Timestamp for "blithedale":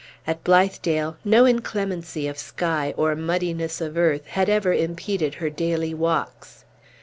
0.43-1.17